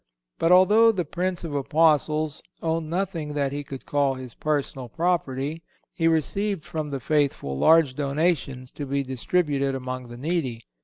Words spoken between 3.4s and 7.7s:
he could call his personal property, he received from the faithful